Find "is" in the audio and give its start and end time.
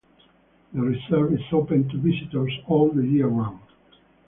1.33-1.45